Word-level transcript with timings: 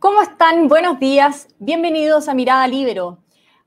¿Cómo 0.00 0.22
están? 0.22 0.68
Buenos 0.68 1.00
días. 1.00 1.48
Bienvenidos 1.58 2.28
a 2.28 2.34
Mirada 2.34 2.68
Libero. 2.68 3.18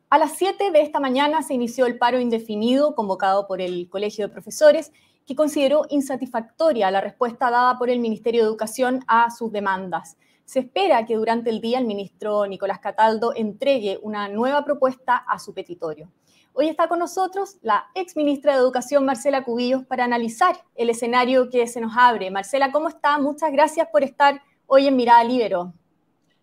A 0.09 0.17
las 0.17 0.37
7 0.37 0.71
de 0.71 0.81
esta 0.81 1.01
mañana 1.01 1.43
se 1.43 1.55
inició 1.55 1.85
el 1.85 1.97
paro 1.97 2.21
indefinido 2.21 2.95
convocado 2.95 3.47
por 3.47 3.59
el 3.59 3.89
Colegio 3.89 4.25
de 4.25 4.31
Profesores, 4.31 4.93
que 5.27 5.35
consideró 5.35 5.85
insatisfactoria 5.89 6.89
la 6.89 7.01
respuesta 7.01 7.51
dada 7.51 7.77
por 7.77 7.89
el 7.89 7.99
Ministerio 7.99 8.43
de 8.43 8.47
Educación 8.47 9.01
a 9.07 9.29
sus 9.29 9.51
demandas. 9.51 10.15
Se 10.45 10.59
espera 10.59 11.05
que 11.05 11.17
durante 11.17 11.49
el 11.49 11.59
día 11.59 11.79
el 11.79 11.85
ministro 11.85 12.45
Nicolás 12.45 12.79
Cataldo 12.79 13.33
entregue 13.35 13.99
una 14.01 14.29
nueva 14.29 14.63
propuesta 14.63 15.17
a 15.17 15.37
su 15.37 15.53
petitorio. 15.53 16.13
Hoy 16.53 16.69
está 16.69 16.87
con 16.87 16.99
nosotros 16.99 17.57
la 17.61 17.87
ex 17.93 18.15
ministra 18.15 18.53
de 18.53 18.59
Educación, 18.59 19.03
Marcela 19.03 19.43
Cubillos, 19.43 19.85
para 19.85 20.05
analizar 20.05 20.55
el 20.75 20.91
escenario 20.91 21.49
que 21.49 21.67
se 21.67 21.81
nos 21.81 21.91
abre. 21.97 22.31
Marcela, 22.31 22.71
¿cómo 22.71 22.87
está? 22.87 23.17
Muchas 23.17 23.51
gracias 23.51 23.89
por 23.91 24.03
estar 24.03 24.41
hoy 24.65 24.87
en 24.87 24.95
Mirada 24.95 25.25
Libero. 25.25 25.73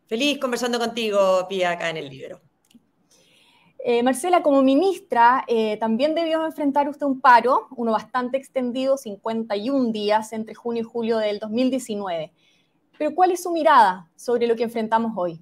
Feliz 0.08 0.38
conversando 0.38 0.78
contigo, 0.78 1.46
Pía, 1.48 1.72
acá 1.72 1.90
en 1.90 1.98
el 1.98 2.08
Libero. 2.08 2.40
Eh, 3.84 4.02
Marcela, 4.02 4.42
como 4.42 4.62
ministra, 4.62 5.44
eh, 5.46 5.76
también 5.76 6.14
debió 6.14 6.46
enfrentar 6.46 6.88
usted 6.88 7.04
un 7.04 7.20
paro, 7.20 7.68
uno 7.76 7.92
bastante 7.92 8.38
extendido, 8.38 8.96
51 8.96 9.92
días 9.92 10.32
entre 10.32 10.54
junio 10.54 10.80
y 10.80 10.84
julio 10.84 11.18
del 11.18 11.38
2019. 11.38 12.32
Pero 12.96 13.14
¿cuál 13.14 13.32
es 13.32 13.42
su 13.42 13.52
mirada 13.52 14.10
sobre 14.16 14.46
lo 14.46 14.56
que 14.56 14.64
enfrentamos 14.64 15.12
hoy? 15.14 15.40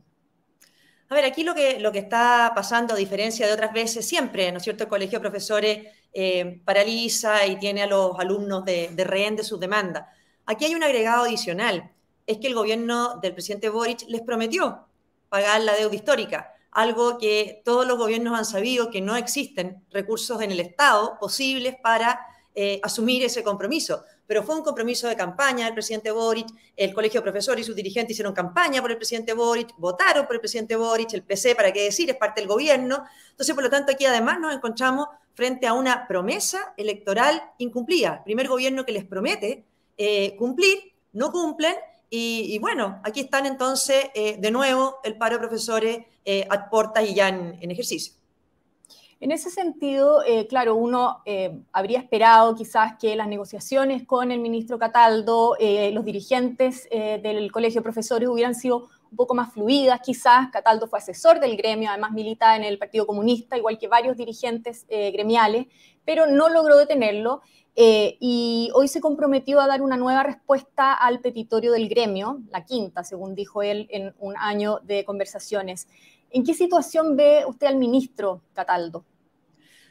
A 1.09 1.15
ver, 1.15 1.25
aquí 1.25 1.45
lo 1.45 1.55
que, 1.55 1.79
lo 1.79 1.93
que 1.93 2.01
está 2.01 2.51
pasando, 2.53 2.95
a 2.95 2.97
diferencia 2.97 3.47
de 3.47 3.53
otras 3.53 3.73
veces, 3.73 4.07
siempre, 4.07 4.51
¿no 4.51 4.59
es 4.59 4.65
cierto?, 4.65 4.83
el 4.83 4.91
Colegio 4.91 5.21
de 5.21 5.23
Profesores 5.23 5.87
eh, 6.13 6.61
paraliza 6.65 7.47
y 7.47 7.57
tiene 7.57 7.85
a 7.85 7.87
los 7.87 8.19
alumnos 8.19 8.65
de, 8.65 8.91
de 8.93 9.05
rehén 9.05 9.37
de 9.37 9.45
sus 9.45 9.61
demandas. 9.61 10.09
Aquí 10.45 10.65
hay 10.65 10.75
un 10.75 10.83
agregado 10.83 11.25
adicional, 11.25 11.93
es 12.27 12.39
que 12.39 12.49
el 12.49 12.55
gobierno 12.55 13.19
del 13.21 13.33
presidente 13.33 13.69
Boric 13.69 14.05
les 14.09 14.23
prometió 14.23 14.87
pagar 15.29 15.61
la 15.61 15.75
deuda 15.75 15.95
histórica, 15.95 16.53
algo 16.71 17.19
que 17.19 17.63
todos 17.65 17.87
los 17.87 17.99
gobiernos 17.99 18.39
han 18.39 18.45
sabido 18.45 18.91
que 18.91 19.01
no 19.01 19.17
existen 19.17 19.85
recursos 19.91 20.41
en 20.43 20.51
el 20.51 20.61
Estado 20.61 21.17
posibles 21.19 21.77
para 21.83 22.21
eh, 22.55 22.81
asumir 22.83 23.23
ese 23.25 23.43
compromiso. 23.43 24.05
Pero 24.27 24.43
fue 24.43 24.57
un 24.57 24.63
compromiso 24.63 25.09
de 25.09 25.15
campaña 25.15 25.67
del 25.67 25.75
presidente 25.75 26.11
Boric, 26.11 26.49
el 26.75 26.93
Colegio 26.95 27.21
de 27.21 27.25
Profesores 27.25 27.65
y 27.65 27.67
sus 27.67 27.77
dirigentes 27.77 28.13
hicieron 28.13 28.35
campaña 28.35 28.83
por 28.83 28.91
el 28.91 28.97
presidente 28.97 29.35
Boric, 29.35 29.75
votaron 29.79 30.27
por 30.27 30.37
el 30.37 30.41
presidente 30.41 30.75
Boric, 30.75 31.13
el 31.13 31.23
PC, 31.23 31.55
para 31.55 31.73
qué 31.73 31.85
decir, 31.85 32.11
es 32.11 32.17
parte 32.17 32.41
del 32.41 32.49
gobierno. 32.49 33.05
Entonces, 33.31 33.55
por 33.55 33.63
lo 33.63 33.71
tanto, 33.71 33.93
aquí 33.93 34.05
además 34.05 34.41
nos 34.41 34.55
encontramos 34.55 35.09
frente 35.35 35.67
a 35.67 35.75
una 35.75 36.09
promesa 36.09 36.75
electoral 36.79 37.43
incumplida. 37.59 38.25
Primer 38.25 38.49
gobierno 38.49 38.85
que 38.85 38.93
les 38.93 39.05
promete 39.05 39.67
eh, 39.99 40.35
cumplir, 40.37 40.95
no 41.13 41.31
cumplen, 41.31 41.75
y, 42.11 42.59
bueno, 42.59 43.01
aquí 43.05 43.21
están 43.21 43.47
entonces 43.47 44.11
eh, 44.15 44.37
de 44.39 44.51
nuevo 44.51 44.99
el 45.05 45.17
paro 45.17 45.35
de 45.35 45.41
profesores 45.41 45.99
a 46.51 46.71
puertas 46.71 47.09
y 47.09 47.15
ya 47.15 47.29
en 47.29 47.71
ejercicio. 47.71 48.17
En 49.19 49.31
ese 49.31 49.49
sentido, 49.49 50.23
eh, 50.27 50.47
claro, 50.47 50.75
uno 50.75 51.23
eh, 51.25 51.59
habría 51.73 52.01
esperado 52.01 52.55
quizás 52.55 52.99
que 52.99 53.17
las 53.17 53.29
negociaciones 53.29 54.07
con 54.07 54.31
el 54.31 54.41
ministro 54.41 54.79
Cataldo, 54.79 55.57
eh, 55.59 55.91
los 55.93 56.05
dirigentes 56.05 56.87
del 56.91 57.51
Colegio 57.51 57.81
de 57.81 57.85
Profesores 57.85 58.29
hubieran 58.29 58.55
sido 58.55 58.89
un 59.11 59.17
poco 59.17 59.35
más 59.35 59.55
fluidas, 59.55 60.01
quizás. 60.05 60.51
Cataldo 60.51 60.87
fue 60.87 60.99
asesor 60.99 61.41
del 61.41 61.57
gremio, 61.57 61.89
además 61.89 62.13
milita 62.13 62.57
en 62.57 62.65
el 62.65 62.77
Partido 62.77 63.07
Comunista, 63.07 63.57
igual 63.57 63.79
que 63.79 63.89
varios 63.89 64.19
dirigentes 64.19 64.87
gremiales, 64.89 65.67
pero 66.05 66.27
no 66.27 66.51
logró 66.51 66.77
detenerlo. 66.77 67.41
Y 67.77 68.71
hoy 68.73 68.89
se 68.89 69.01
comprometió 69.01 69.61
a 69.61 69.67
dar 69.67 69.83
una 69.83 69.99
nueva 69.99 70.23
respuesta 70.23 70.95
al 70.95 71.21
petitorio 71.21 71.73
del 71.73 71.89
gremio, 71.89 72.41
la 72.51 72.65
quinta, 72.65 73.05
según 73.05 73.35
dijo 73.35 73.63
él, 73.63 73.87
en 73.91 74.15
un 74.19 74.35
año 74.39 74.81
de 74.83 75.05
conversaciones. 75.05 75.87
¿En 76.31 76.45
qué 76.45 76.55
situación 76.55 77.17
ve 77.17 77.45
usted 77.47 77.67
al 77.67 77.77
ministro 77.77 78.43
Cataldo? 78.55 79.05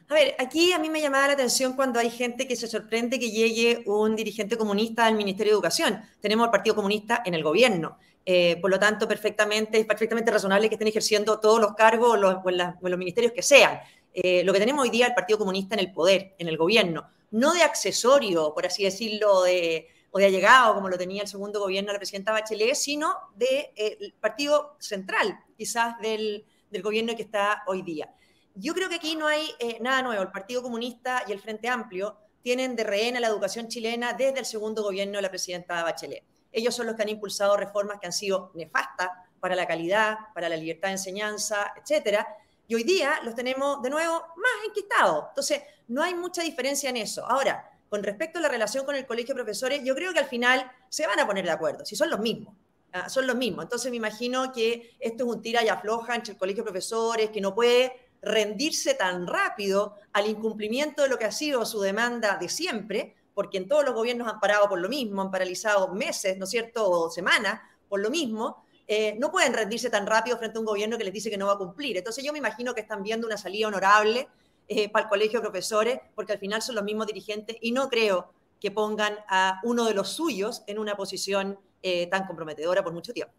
A 0.08 0.14
ver, 0.14 0.36
aquí 0.38 0.72
a 0.72 0.78
mí 0.78 0.90
me 0.90 1.02
llamaba 1.02 1.28
la 1.28 1.34
atención 1.34 1.74
cuando 1.74 2.00
hay 2.00 2.12
gente 2.12 2.48
que 2.48 2.56
se 2.56 2.68
sorprende 2.68 3.18
que 3.18 3.32
llegue 3.32 3.82
un 3.88 4.16
dirigente 4.16 4.56
comunista 4.56 5.08
al 5.08 5.16
Ministerio 5.16 5.52
de 5.52 5.56
Educación. 5.56 6.02
Tenemos 6.22 6.46
al 6.46 6.52
Partido 6.52 6.76
Comunista 6.76 7.24
en 7.26 7.34
el 7.34 7.42
gobierno. 7.42 7.98
Eh, 8.24 8.58
por 8.62 8.70
lo 8.70 8.80
tanto, 8.80 9.08
perfectamente, 9.08 9.80
es 9.80 9.86
perfectamente 9.88 10.30
razonable 10.30 10.70
que 10.70 10.76
estén 10.76 10.88
ejerciendo 10.88 11.40
todos 11.40 11.60
los 11.60 11.74
cargos 11.74 12.12
o, 12.12 12.18
los, 12.18 12.38
los, 12.44 13.00
ministerios 13.00 13.34
que 13.34 13.42
sean. 13.42 13.80
Eh, 14.14 14.44
lo 14.44 14.54
que 14.54 14.60
tenemos 14.60 14.84
hoy 14.84 14.92
día 14.92 15.06
es 15.06 15.10
el 15.10 15.16
Partido 15.16 15.40
Comunista 15.40 15.74
en 15.74 15.80
el 15.80 15.92
poder, 15.92 16.36
en 16.38 16.48
el 16.48 16.58
gobierno, 16.58 17.08
no 17.36 17.54
de 17.54 17.64
accesorio, 17.64 18.54
por 18.54 18.66
así 18.66 18.86
decirlo, 18.86 19.44
de, 19.44 19.90
o 20.12 20.20
de 20.20 20.28
allegado, 20.28 20.74
como 20.74 20.88
lo 20.88 20.98
tenía 20.98 21.22
el 21.22 21.28
segundo 21.28 21.60
gobierno 21.60 21.90
de 21.90 21.94
la 21.94 22.00
presidenta 22.00 22.32
Bachelet, 22.32 22.76
sino 22.76 23.14
del 23.36 23.50
de, 23.50 23.74
eh, 23.76 24.14
partido 24.22 24.78
central, 24.80 25.38
quizás 25.58 26.00
del, 26.00 26.46
del 26.72 26.82
gobierno 26.82 27.14
que 27.14 27.24
está 27.24 27.64
hoy 27.68 27.82
día. 27.82 28.10
Yo 28.54 28.74
creo 28.74 28.88
que 28.88 28.96
aquí 28.96 29.18
no 29.18 29.28
hay 29.28 29.50
eh, 29.60 29.80
nada 29.82 30.02
nuevo. 30.02 30.24
El 30.24 30.32
Partido 30.32 30.62
Comunista 30.62 31.24
y 31.28 31.34
el 31.34 31.42
Frente 31.42 31.68
Amplio 31.68 32.16
tienen 32.42 32.74
de 32.74 32.86
rehén 32.86 33.18
a 33.18 33.20
la 33.20 33.28
educación 33.28 33.68
chilena 33.68 34.14
desde 34.14 34.40
el 34.40 34.46
segundo 34.46 34.82
gobierno 34.82 35.18
de 35.18 35.22
la 35.24 35.30
presidenta 35.30 35.84
Bachelet. 35.84 36.24
Ellos 36.54 36.74
son 36.74 36.86
los 36.86 36.96
que 36.96 37.02
han 37.02 37.10
impulsado 37.10 37.58
reformas 37.58 38.00
que 38.00 38.06
han 38.06 38.14
sido 38.14 38.54
nefastas 38.56 39.10
para 39.42 39.58
la 39.58 39.68
calidad, 39.68 40.16
para 40.34 40.48
la 40.48 40.56
libertad 40.56 40.88
de 40.88 40.94
enseñanza, 40.94 41.74
etcétera. 41.76 42.26
Y 42.68 42.76
hoy 42.76 42.84
día 42.84 43.20
los 43.24 43.36
tenemos 43.36 43.82
de 43.82 43.90
nuevo 43.90 44.14
más 44.14 44.68
enquistados. 44.68 45.26
Entonces, 45.30 45.62
no 45.88 46.02
hay 46.02 46.16
mucha 46.16 46.42
diferencia 46.42 46.90
en 46.90 46.98
eso. 46.98 47.26
Ahora, 47.26 47.72
con 47.90 48.04
respecto 48.04 48.40
a 48.40 48.42
la 48.42 48.50
relación 48.50 48.86
con 48.86 48.96
el 48.96 49.06
colegio 49.06 49.36
de 49.36 49.44
profesores, 49.44 49.82
yo 49.84 49.96
creo 49.96 50.14
que 50.14 50.20
al 50.20 50.26
final 50.26 50.72
se 50.90 51.06
van 51.06 51.20
a 51.20 51.28
poner 51.28 51.46
de 51.46 51.52
acuerdo, 51.52 51.86
si 51.86 51.96
son 51.96 52.10
los 52.10 52.20
mismos. 52.20 52.56
Ah, 52.92 53.10
son 53.10 53.28
los 53.28 53.36
mismos. 53.36 53.66
Entonces 53.66 53.92
me 53.92 53.98
imagino 53.98 54.54
que 54.54 54.96
esto 55.00 55.26
es 55.26 55.36
un 55.36 55.42
tira 55.42 55.64
y 55.64 55.68
afloja 55.68 56.16
entre 56.16 56.32
el 56.32 56.38
colegio 56.38 56.64
de 56.64 56.72
profesores, 56.72 57.30
que 57.30 57.42
no 57.42 57.54
puede 57.54 57.92
rendirse 58.22 58.94
tan 58.94 59.28
rápido 59.28 59.98
al 60.14 60.28
incumplimiento 60.28 61.04
de 61.04 61.10
lo 61.10 61.18
que 61.18 61.26
ha 61.26 61.32
sido 61.32 61.66
su 61.66 61.82
demanda 61.82 62.38
de 62.38 62.48
siempre, 62.50 63.16
porque 63.34 63.58
en 63.58 63.68
todos 63.68 63.84
los 63.84 63.94
gobiernos 63.94 64.28
han 64.28 64.40
parado 64.40 64.70
por 64.70 64.80
lo 64.80 64.88
mismo, 64.88 65.22
han 65.22 65.30
paralizado 65.30 65.90
meses, 65.90 66.38
¿no 66.38 66.46
es 66.46 66.50
cierto?, 66.50 66.90
o 66.90 67.12
semanas 67.12 67.60
por 67.90 68.00
lo 68.00 68.10
mismo, 68.10 68.65
eh, 68.88 69.16
no 69.20 69.32
pueden 69.32 69.54
rendirse 69.54 69.90
tan 69.90 70.06
rápido 70.06 70.38
frente 70.38 70.58
a 70.58 70.60
un 70.60 70.66
gobierno 70.66 70.98
que 70.98 71.04
les 71.04 71.14
dice 71.14 71.30
que 71.30 71.38
no 71.38 71.48
va 71.48 71.54
a 71.54 71.58
cumplir. 71.58 71.98
Entonces 71.98 72.24
yo 72.24 72.32
me 72.32 72.40
imagino 72.40 72.74
que 72.74 72.82
están 72.82 73.02
viendo 73.02 73.26
una 73.26 73.38
salida 73.38 73.68
honorable 73.68 74.28
eh, 74.68 74.90
para 74.90 75.04
el 75.04 75.10
colegio 75.10 75.40
de 75.40 75.50
profesores, 75.50 76.00
porque 76.14 76.34
al 76.34 76.40
final 76.40 76.62
son 76.62 76.76
los 76.76 76.84
mismos 76.84 77.08
dirigentes 77.08 77.58
y 77.62 77.72
no 77.72 77.90
creo 77.90 78.32
que 78.60 78.72
pongan 78.72 79.18
a 79.28 79.60
uno 79.64 79.86
de 79.86 79.94
los 79.94 80.10
suyos 80.10 80.64
en 80.68 80.80
una 80.80 80.96
posición 80.96 81.60
eh, 81.82 82.08
tan 82.08 82.26
comprometedora 82.28 82.84
por 82.84 82.94
mucho 82.94 83.12
tiempo. 83.12 83.34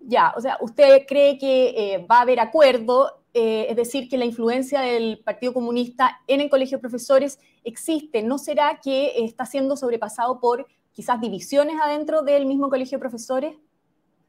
Ya, 0.00 0.34
o 0.36 0.40
sea, 0.40 0.58
¿usted 0.60 1.06
cree 1.06 1.38
que 1.38 2.04
va 2.10 2.18
a 2.18 2.22
haber 2.22 2.40
acuerdo 2.40 3.18
es 3.34 3.74
decir, 3.76 4.10
que 4.10 4.18
la 4.18 4.26
influencia 4.26 4.82
del 4.82 5.22
Partido 5.24 5.54
Comunista 5.54 6.20
en 6.26 6.42
el 6.42 6.50
Colegio 6.50 6.76
de 6.76 6.82
Profesores 6.82 7.38
existe. 7.64 8.22
¿No 8.22 8.36
será 8.36 8.78
que 8.84 9.24
está 9.24 9.46
siendo 9.46 9.74
sobrepasado 9.74 10.38
por 10.38 10.66
quizás 10.92 11.18
divisiones 11.18 11.76
adentro 11.82 12.20
del 12.20 12.44
mismo 12.44 12.68
Colegio 12.68 12.98
de 12.98 13.00
Profesores? 13.00 13.56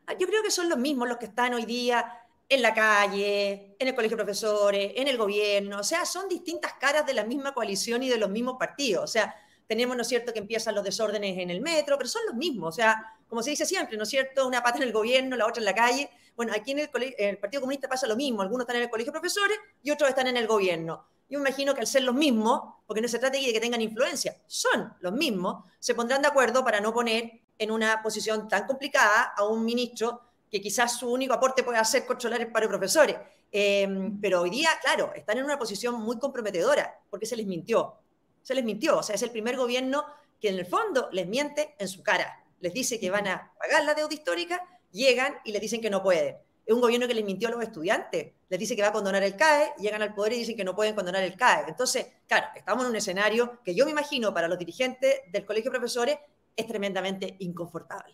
Ah, 0.05 0.13
yo 0.19 0.27
creo 0.27 0.43
que 0.43 0.51
son 0.51 0.69
los 0.69 0.77
mismos 0.77 1.07
los 1.07 1.17
que 1.17 1.25
están 1.25 1.53
hoy 1.53 1.65
día 1.65 2.19
en 2.49 2.61
la 2.61 2.73
calle, 2.73 3.75
en 3.79 3.87
el 3.87 3.95
Colegio 3.95 4.17
de 4.17 4.23
Profesores, 4.23 4.93
en 4.95 5.07
el 5.07 5.17
gobierno. 5.17 5.79
O 5.79 5.83
sea, 5.83 6.05
son 6.05 6.27
distintas 6.27 6.73
caras 6.73 7.05
de 7.05 7.13
la 7.13 7.23
misma 7.23 7.53
coalición 7.53 8.03
y 8.03 8.09
de 8.09 8.17
los 8.17 8.29
mismos 8.29 8.57
partidos. 8.59 9.03
O 9.03 9.07
sea, 9.07 9.35
tenemos, 9.67 9.95
¿no 9.95 10.01
es 10.01 10.07
cierto?, 10.07 10.33
que 10.33 10.39
empiezan 10.39 10.75
los 10.75 10.83
desórdenes 10.83 11.37
en 11.37 11.49
el 11.49 11.61
metro, 11.61 11.97
pero 11.97 12.09
son 12.09 12.21
los 12.27 12.35
mismos. 12.35 12.69
O 12.69 12.75
sea, 12.75 13.17
como 13.27 13.41
se 13.41 13.51
dice 13.51 13.65
siempre, 13.65 13.97
¿no 13.97 14.03
es 14.03 14.09
cierto?, 14.09 14.47
una 14.47 14.61
pata 14.61 14.77
en 14.77 14.83
el 14.83 14.91
gobierno, 14.91 15.35
la 15.35 15.47
otra 15.47 15.61
en 15.61 15.65
la 15.65 15.75
calle. 15.75 16.09
Bueno, 16.35 16.53
aquí 16.55 16.71
en 16.71 16.79
el, 16.79 16.89
el, 17.17 17.37
Partido 17.37 17.61
Comunista 17.61 17.87
pasa 17.87 18.07
lo 18.07 18.15
mismo, 18.15 18.41
algunos 18.41 18.63
están 18.63 18.77
en 18.77 18.83
el 18.83 18.89
colegio 18.89 19.11
de 19.11 19.19
profesores 19.19 19.57
y 19.81 19.91
otros 19.91 20.09
están 20.09 20.27
en 20.27 20.37
el 20.37 20.47
gobierno. 20.47 21.07
Yo 21.29 21.39
imagino 21.39 21.73
que 21.73 21.81
al 21.81 21.87
ser 21.87 22.03
los 22.03 22.13
mismos, 22.13 22.61
porque 22.85 23.01
no 23.01 23.07
se 23.07 23.17
trata 23.17 23.37
de 23.37 23.53
que 23.53 23.59
tengan 23.59 23.81
influencia, 23.81 24.35
son 24.45 24.93
los 24.99 25.13
mismos, 25.13 25.63
se 25.79 25.95
pondrán 25.95 26.21
de 26.21 26.27
acuerdo 26.27 26.63
para 26.63 26.79
no 26.81 26.93
poner 26.93 27.42
en 27.63 27.71
una 27.71 28.01
posición 28.01 28.47
tan 28.47 28.67
complicada 28.67 29.33
a 29.35 29.45
un 29.45 29.65
ministro 29.65 30.21
que 30.49 30.61
quizás 30.61 30.97
su 30.99 31.11
único 31.11 31.33
aporte 31.33 31.63
pueda 31.63 31.83
ser 31.83 32.05
controlar 32.05 32.41
el 32.41 32.51
paro 32.51 32.67
de 32.67 32.69
profesores. 32.69 33.17
Em, 33.51 34.19
pero 34.21 34.41
hoy 34.41 34.49
día, 34.49 34.69
claro, 34.81 35.11
están 35.15 35.37
en 35.37 35.45
una 35.45 35.57
posición 35.57 35.95
muy 35.95 36.19
comprometedora 36.19 36.99
porque 37.09 37.25
se 37.25 37.35
les 37.35 37.45
mintió. 37.45 37.95
Se 38.41 38.53
les 38.53 38.63
mintió. 38.63 38.99
O 38.99 39.03
sea, 39.03 39.15
es 39.15 39.23
el 39.23 39.31
primer 39.31 39.57
gobierno 39.57 40.05
que 40.39 40.49
en 40.49 40.59
el 40.59 40.65
fondo 40.65 41.09
les 41.11 41.27
miente 41.27 41.75
en 41.79 41.87
su 41.87 42.03
cara. 42.03 42.43
Les 42.59 42.73
dice 42.73 42.99
que 42.99 43.09
van 43.09 43.27
a 43.27 43.51
pagar 43.57 43.83
la 43.83 43.93
deuda 43.93 44.13
histórica 44.13 44.61
llegan 44.93 45.33
y 45.43 45.51
les 45.51 45.61
dicen 45.61 45.81
que 45.81 45.89
no 45.89 46.01
pueden. 46.01 46.37
Es 46.65 46.73
un 46.73 46.79
gobierno 46.79 47.07
que 47.07 47.13
les 47.13 47.25
mintió 47.25 47.49
a 47.49 47.51
los 47.51 47.61
estudiantes, 47.61 48.31
les 48.47 48.59
dice 48.59 48.75
que 48.75 48.81
va 48.81 48.87
a 48.87 48.93
condonar 48.93 49.21
el 49.21 49.35
CAE, 49.35 49.73
llegan 49.79 50.01
al 50.01 50.13
poder 50.13 50.33
y 50.33 50.37
dicen 50.37 50.55
que 50.55 50.63
no 50.63 50.73
pueden 50.73 50.95
condonar 50.95 51.21
el 51.23 51.35
CAE. 51.35 51.65
Entonces, 51.67 52.07
claro, 52.25 52.47
estamos 52.55 52.85
en 52.85 52.91
un 52.91 52.95
escenario 52.95 53.59
que 53.65 53.75
yo 53.75 53.83
me 53.83 53.91
imagino 53.91 54.33
para 54.33 54.47
los 54.47 54.57
dirigentes 54.57 55.21
del 55.29 55.45
Colegio 55.45 55.71
de 55.71 55.79
Profesores 55.79 56.17
es 56.55 56.67
tremendamente 56.67 57.35
inconfortable. 57.39 58.13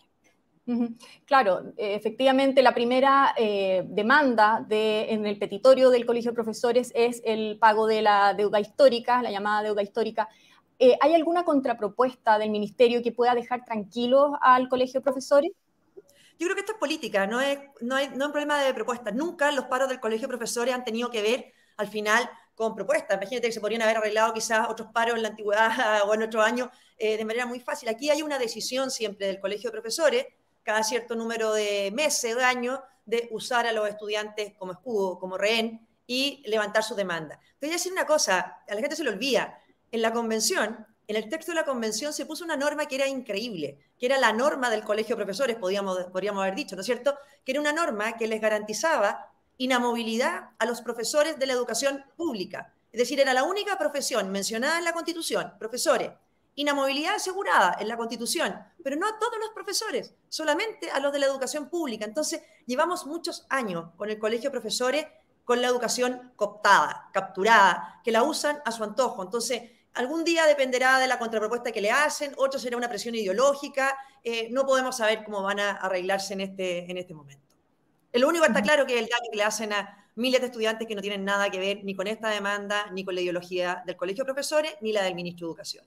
Claro, 1.24 1.72
eh, 1.76 1.94
efectivamente 1.94 2.62
la 2.62 2.74
primera 2.74 3.34
eh, 3.36 3.82
demanda 3.86 4.64
de, 4.68 5.10
en 5.10 5.26
el 5.26 5.38
petitorio 5.38 5.90
del 5.90 6.06
Colegio 6.06 6.30
de 6.30 6.34
Profesores 6.34 6.92
es 6.94 7.22
el 7.24 7.58
pago 7.58 7.86
de 7.86 8.02
la 8.02 8.34
deuda 8.34 8.60
histórica, 8.60 9.22
la 9.22 9.30
llamada 9.30 9.62
deuda 9.62 9.82
histórica. 9.82 10.28
Eh, 10.78 10.96
¿Hay 11.00 11.14
alguna 11.14 11.44
contrapropuesta 11.44 12.38
del 12.38 12.50
Ministerio 12.50 13.02
que 13.02 13.12
pueda 13.12 13.34
dejar 13.34 13.64
tranquilos 13.64 14.30
al 14.40 14.68
Colegio 14.68 15.00
de 15.00 15.04
Profesores? 15.04 15.50
Yo 16.38 16.46
creo 16.46 16.54
que 16.54 16.60
esto 16.60 16.72
es 16.72 16.78
política, 16.78 17.26
no 17.26 17.40
es, 17.40 17.58
no, 17.80 17.98
es, 17.98 18.10
no 18.12 18.24
es 18.24 18.26
un 18.26 18.32
problema 18.32 18.62
de 18.62 18.72
propuestas. 18.72 19.14
Nunca 19.14 19.50
los 19.52 19.66
paros 19.66 19.88
del 19.88 20.00
colegio 20.00 20.26
de 20.26 20.36
profesores 20.36 20.72
han 20.72 20.84
tenido 20.84 21.10
que 21.10 21.20
ver 21.20 21.52
al 21.76 21.88
final 21.88 22.30
con 22.60 22.74
propuestas. 22.74 23.16
Imagínate 23.16 23.46
que 23.46 23.52
se 23.52 23.60
podrían 23.60 23.80
haber 23.80 23.96
arreglado 23.96 24.34
quizás 24.34 24.68
otros 24.68 24.90
paros 24.92 25.16
en 25.16 25.22
la 25.22 25.28
antigüedad 25.28 26.02
o 26.06 26.12
en 26.12 26.22
otros 26.22 26.44
años 26.44 26.68
eh, 26.98 27.16
de 27.16 27.24
manera 27.24 27.46
muy 27.46 27.58
fácil. 27.58 27.88
Aquí 27.88 28.10
hay 28.10 28.20
una 28.20 28.38
decisión 28.38 28.90
siempre 28.90 29.26
del 29.28 29.40
colegio 29.40 29.70
de 29.70 29.72
profesores, 29.72 30.26
cada 30.62 30.82
cierto 30.82 31.14
número 31.14 31.54
de 31.54 31.90
meses, 31.94 32.36
de 32.36 32.44
años, 32.44 32.78
de 33.06 33.28
usar 33.30 33.66
a 33.66 33.72
los 33.72 33.88
estudiantes 33.88 34.52
como 34.58 34.72
escudo, 34.72 35.18
como 35.18 35.38
rehén 35.38 35.88
y 36.06 36.42
levantar 36.44 36.82
su 36.82 36.94
demanda. 36.94 37.40
Te 37.58 37.66
voy 37.66 37.70
a 37.70 37.78
decir 37.78 37.92
una 37.92 38.04
cosa, 38.04 38.58
a 38.68 38.74
la 38.74 38.80
gente 38.82 38.94
se 38.94 39.04
le 39.04 39.10
olvida. 39.10 39.58
En 39.90 40.02
la 40.02 40.12
convención, 40.12 40.86
en 41.08 41.16
el 41.16 41.30
texto 41.30 41.52
de 41.52 41.56
la 41.56 41.64
convención 41.64 42.12
se 42.12 42.26
puso 42.26 42.44
una 42.44 42.58
norma 42.58 42.84
que 42.84 42.96
era 42.96 43.08
increíble, 43.08 43.78
que 43.98 44.04
era 44.04 44.18
la 44.18 44.34
norma 44.34 44.68
del 44.68 44.84
colegio 44.84 45.16
de 45.16 45.24
profesores, 45.24 45.56
podríamos, 45.56 45.96
podríamos 46.12 46.42
haber 46.42 46.56
dicho, 46.56 46.76
¿no 46.76 46.82
es 46.82 46.86
cierto? 46.86 47.16
Que 47.42 47.52
era 47.52 47.60
una 47.62 47.72
norma 47.72 48.18
que 48.18 48.28
les 48.28 48.38
garantizaba 48.38 49.32
inamovilidad 49.60 50.52
a 50.58 50.64
los 50.64 50.80
profesores 50.80 51.38
de 51.38 51.44
la 51.44 51.52
educación 51.52 52.02
pública. 52.16 52.72
Es 52.92 52.98
decir, 52.98 53.20
era 53.20 53.34
la 53.34 53.44
única 53.44 53.76
profesión 53.76 54.32
mencionada 54.32 54.78
en 54.78 54.84
la 54.84 54.94
Constitución, 54.94 55.52
profesores. 55.58 56.12
Inamovilidad 56.54 57.16
asegurada 57.16 57.76
en 57.78 57.86
la 57.88 57.98
Constitución, 57.98 58.58
pero 58.82 58.96
no 58.96 59.06
a 59.06 59.18
todos 59.18 59.38
los 59.38 59.50
profesores, 59.50 60.14
solamente 60.30 60.90
a 60.90 60.98
los 60.98 61.12
de 61.12 61.18
la 61.18 61.26
educación 61.26 61.68
pública. 61.68 62.06
Entonces, 62.06 62.40
llevamos 62.64 63.04
muchos 63.04 63.44
años 63.50 63.90
con 63.98 64.08
el 64.08 64.18
colegio 64.18 64.48
de 64.48 64.58
profesores 64.58 65.06
con 65.44 65.60
la 65.60 65.68
educación 65.68 66.32
cooptada, 66.36 67.10
capturada, 67.12 68.00
que 68.02 68.12
la 68.12 68.22
usan 68.22 68.62
a 68.64 68.72
su 68.72 68.82
antojo. 68.82 69.22
Entonces, 69.22 69.72
algún 69.92 70.24
día 70.24 70.46
dependerá 70.46 70.98
de 70.98 71.06
la 71.06 71.18
contrapropuesta 71.18 71.70
que 71.70 71.82
le 71.82 71.90
hacen, 71.90 72.32
otro 72.38 72.58
será 72.58 72.78
una 72.78 72.88
presión 72.88 73.14
ideológica, 73.14 73.98
eh, 74.24 74.48
no 74.52 74.64
podemos 74.64 74.96
saber 74.96 75.22
cómo 75.22 75.42
van 75.42 75.60
a 75.60 75.72
arreglarse 75.72 76.32
en 76.32 76.40
este, 76.40 76.90
en 76.90 76.96
este 76.96 77.12
momento. 77.12 77.49
Lo 78.12 78.28
único 78.28 78.44
que 78.44 78.50
está 78.50 78.62
claro 78.62 78.86
que 78.86 78.94
es 78.94 79.02
el 79.02 79.08
daño 79.08 79.30
que 79.30 79.36
le 79.36 79.44
hacen 79.44 79.72
a 79.72 80.08
miles 80.16 80.40
de 80.40 80.46
estudiantes 80.48 80.86
que 80.86 80.94
no 80.94 81.00
tienen 81.00 81.24
nada 81.24 81.50
que 81.50 81.58
ver 81.58 81.84
ni 81.84 81.94
con 81.94 82.06
esta 82.06 82.28
demanda, 82.28 82.90
ni 82.92 83.04
con 83.04 83.14
la 83.14 83.20
ideología 83.20 83.82
del 83.86 83.96
Colegio 83.96 84.24
de 84.24 84.26
Profesores, 84.26 84.74
ni 84.80 84.92
la 84.92 85.02
del 85.02 85.14
Ministro 85.14 85.46
de 85.46 85.50
Educación. 85.50 85.84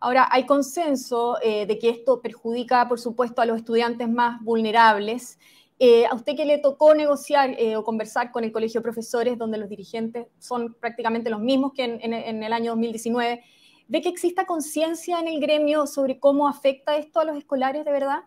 Ahora, 0.00 0.28
hay 0.30 0.44
consenso 0.44 1.38
eh, 1.40 1.66
de 1.66 1.78
que 1.78 1.88
esto 1.88 2.20
perjudica, 2.20 2.88
por 2.88 2.98
supuesto, 2.98 3.40
a 3.40 3.46
los 3.46 3.58
estudiantes 3.58 4.08
más 4.08 4.42
vulnerables. 4.42 5.38
Eh, 5.78 6.04
a 6.06 6.14
usted 6.14 6.34
que 6.34 6.44
le 6.44 6.58
tocó 6.58 6.94
negociar 6.94 7.50
eh, 7.58 7.76
o 7.76 7.84
conversar 7.84 8.32
con 8.32 8.42
el 8.42 8.50
Colegio 8.50 8.80
de 8.80 8.82
Profesores, 8.82 9.38
donde 9.38 9.58
los 9.58 9.68
dirigentes 9.68 10.26
son 10.40 10.74
prácticamente 10.74 11.30
los 11.30 11.40
mismos 11.40 11.72
que 11.74 11.84
en, 11.84 12.12
en 12.12 12.42
el 12.42 12.52
año 12.52 12.72
2019, 12.72 13.44
¿ve 13.86 14.02
que 14.02 14.08
exista 14.08 14.46
conciencia 14.46 15.20
en 15.20 15.28
el 15.28 15.40
gremio 15.40 15.86
sobre 15.86 16.18
cómo 16.18 16.48
afecta 16.48 16.96
esto 16.96 17.20
a 17.20 17.24
los 17.24 17.36
escolares 17.36 17.84
de 17.84 17.92
verdad? 17.92 18.24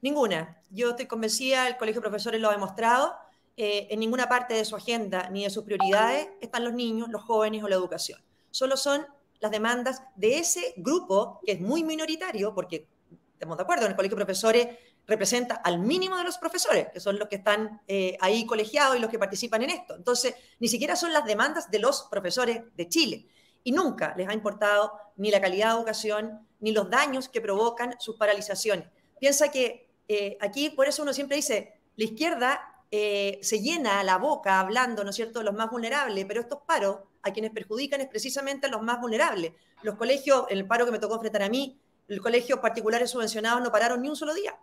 Ninguna. 0.00 0.61
Yo 0.74 0.90
estoy 0.90 1.04
convencida, 1.04 1.68
el 1.68 1.76
Colegio 1.76 2.00
de 2.00 2.08
Profesores 2.08 2.40
lo 2.40 2.48
ha 2.48 2.52
demostrado, 2.52 3.14
eh, 3.58 3.88
en 3.90 4.00
ninguna 4.00 4.26
parte 4.26 4.54
de 4.54 4.64
su 4.64 4.74
agenda 4.74 5.28
ni 5.28 5.44
de 5.44 5.50
sus 5.50 5.64
prioridades 5.64 6.28
están 6.40 6.64
los 6.64 6.72
niños, 6.72 7.10
los 7.10 7.22
jóvenes 7.22 7.62
o 7.62 7.68
la 7.68 7.74
educación. 7.74 8.18
Solo 8.50 8.78
son 8.78 9.06
las 9.40 9.50
demandas 9.50 10.02
de 10.16 10.38
ese 10.38 10.72
grupo, 10.78 11.40
que 11.44 11.52
es 11.52 11.60
muy 11.60 11.84
minoritario, 11.84 12.54
porque 12.54 12.88
estamos 13.34 13.58
de 13.58 13.64
acuerdo, 13.64 13.84
en 13.84 13.90
el 13.90 13.96
Colegio 13.96 14.16
de 14.16 14.24
Profesores 14.24 14.68
representa 15.06 15.56
al 15.56 15.78
mínimo 15.78 16.16
de 16.16 16.24
los 16.24 16.38
profesores, 16.38 16.88
que 16.90 17.00
son 17.00 17.18
los 17.18 17.28
que 17.28 17.36
están 17.36 17.82
eh, 17.86 18.16
ahí 18.20 18.46
colegiados 18.46 18.96
y 18.96 19.00
los 19.00 19.10
que 19.10 19.18
participan 19.18 19.62
en 19.62 19.70
esto. 19.70 19.94
Entonces, 19.94 20.34
ni 20.58 20.68
siquiera 20.68 20.96
son 20.96 21.12
las 21.12 21.26
demandas 21.26 21.70
de 21.70 21.80
los 21.80 22.08
profesores 22.10 22.62
de 22.74 22.88
Chile. 22.88 23.26
Y 23.62 23.72
nunca 23.72 24.14
les 24.16 24.26
ha 24.26 24.32
importado 24.32 24.92
ni 25.16 25.30
la 25.30 25.40
calidad 25.40 25.72
de 25.72 25.76
educación, 25.76 26.48
ni 26.60 26.72
los 26.72 26.88
daños 26.88 27.28
que 27.28 27.42
provocan 27.42 27.96
sus 27.98 28.16
paralizaciones. 28.16 28.88
Piensa 29.20 29.50
que 29.50 29.91
eh, 30.08 30.36
aquí 30.40 30.70
por 30.70 30.88
eso 30.88 31.02
uno 31.02 31.12
siempre 31.12 31.36
dice, 31.36 31.80
la 31.96 32.04
izquierda 32.04 32.84
eh, 32.90 33.38
se 33.42 33.60
llena 33.60 34.02
la 34.04 34.18
boca 34.18 34.60
hablando, 34.60 35.04
¿no 35.04 35.10
es 35.10 35.16
cierto?, 35.16 35.38
de 35.38 35.46
los 35.46 35.54
más 35.54 35.70
vulnerables, 35.70 36.24
pero 36.26 36.40
estos 36.40 36.60
paros 36.66 37.00
a 37.22 37.32
quienes 37.32 37.52
perjudican 37.52 38.00
es 38.00 38.08
precisamente 38.08 38.66
a 38.66 38.70
los 38.70 38.82
más 38.82 39.00
vulnerables. 39.00 39.52
Los 39.82 39.96
colegios, 39.96 40.44
el 40.50 40.66
paro 40.66 40.84
que 40.84 40.92
me 40.92 40.98
tocó 40.98 41.14
enfrentar 41.14 41.42
a 41.42 41.48
mí, 41.48 41.80
los 42.08 42.20
colegios 42.20 42.58
particulares 42.58 43.10
subvencionados 43.10 43.62
no 43.62 43.70
pararon 43.70 44.02
ni 44.02 44.08
un 44.08 44.16
solo 44.16 44.34
día. 44.34 44.58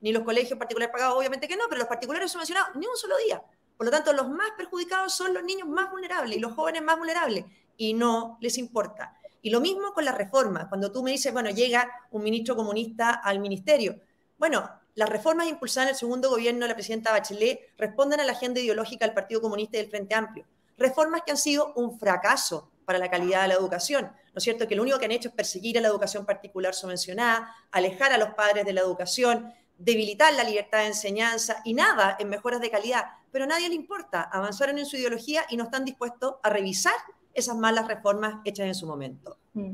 Ni 0.00 0.12
los 0.12 0.22
colegios 0.22 0.58
particulares 0.58 0.92
pagados, 0.92 1.16
obviamente 1.16 1.48
que 1.48 1.56
no, 1.56 1.64
pero 1.68 1.78
los 1.78 1.88
particulares 1.88 2.30
subvencionados 2.30 2.76
ni 2.76 2.86
un 2.86 2.96
solo 2.96 3.16
día. 3.24 3.42
Por 3.76 3.86
lo 3.86 3.90
tanto, 3.90 4.12
los 4.12 4.28
más 4.28 4.50
perjudicados 4.56 5.14
son 5.14 5.34
los 5.34 5.42
niños 5.42 5.66
más 5.66 5.90
vulnerables 5.90 6.36
y 6.36 6.40
los 6.40 6.52
jóvenes 6.52 6.82
más 6.82 6.98
vulnerables, 6.98 7.46
y 7.76 7.94
no 7.94 8.38
les 8.40 8.58
importa. 8.58 9.16
Y 9.42 9.50
lo 9.50 9.60
mismo 9.60 9.92
con 9.92 10.04
la 10.04 10.12
reforma. 10.12 10.68
Cuando 10.68 10.92
tú 10.92 11.02
me 11.02 11.10
dices, 11.10 11.32
bueno, 11.32 11.50
llega 11.50 11.90
un 12.10 12.22
ministro 12.22 12.54
comunista 12.54 13.10
al 13.10 13.40
ministerio, 13.40 14.00
bueno, 14.38 14.70
las 14.94 15.08
reformas 15.08 15.48
impulsadas 15.48 15.88
en 15.88 15.94
el 15.94 15.98
segundo 15.98 16.30
gobierno 16.30 16.60
de 16.60 16.68
la 16.68 16.74
presidenta 16.74 17.12
Bachelet 17.12 17.72
responden 17.76 18.20
a 18.20 18.24
la 18.24 18.32
agenda 18.32 18.60
ideológica 18.60 19.04
del 19.04 19.14
Partido 19.14 19.40
Comunista 19.40 19.76
y 19.76 19.80
del 19.80 19.90
Frente 19.90 20.14
Amplio. 20.14 20.46
Reformas 20.76 21.22
que 21.24 21.32
han 21.32 21.36
sido 21.36 21.72
un 21.74 21.98
fracaso 21.98 22.70
para 22.84 22.98
la 22.98 23.10
calidad 23.10 23.42
de 23.42 23.48
la 23.48 23.54
educación. 23.54 24.04
¿No 24.04 24.38
es 24.38 24.44
cierto? 24.44 24.68
Que 24.68 24.76
lo 24.76 24.82
único 24.82 24.98
que 24.98 25.04
han 25.04 25.12
hecho 25.12 25.28
es 25.28 25.34
perseguir 25.34 25.78
a 25.78 25.80
la 25.80 25.88
educación 25.88 26.26
particular 26.26 26.74
subvencionada, 26.74 27.54
alejar 27.70 28.12
a 28.12 28.18
los 28.18 28.30
padres 28.30 28.64
de 28.64 28.72
la 28.72 28.80
educación, 28.80 29.52
debilitar 29.78 30.32
la 30.34 30.44
libertad 30.44 30.78
de 30.78 30.86
enseñanza 30.86 31.60
y 31.64 31.74
nada 31.74 32.16
en 32.18 32.28
mejoras 32.28 32.60
de 32.60 32.70
calidad. 32.70 33.04
Pero 33.30 33.44
a 33.44 33.48
nadie 33.48 33.68
le 33.68 33.74
importa. 33.74 34.22
Avanzaron 34.22 34.78
en 34.78 34.86
su 34.86 34.96
ideología 34.96 35.44
y 35.48 35.56
no 35.56 35.64
están 35.64 35.84
dispuestos 35.84 36.36
a 36.42 36.50
revisar 36.50 36.94
esas 37.32 37.56
malas 37.56 37.88
reformas 37.88 38.36
hechas 38.44 38.66
en 38.66 38.74
su 38.74 38.86
momento. 38.86 39.38
Mm. 39.54 39.72